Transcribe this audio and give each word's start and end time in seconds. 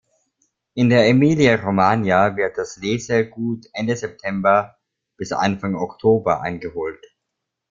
In 0.73 0.89
der 0.89 1.07
Emilia-Romagna 1.09 2.35
wird 2.35 2.57
das 2.57 2.77
Lesegut 2.77 3.67
Ende 3.71 3.95
September 3.95 4.75
bis 5.15 5.31
Anfang 5.31 5.75
Oktober 5.75 6.41
eingeholt. 6.41 7.05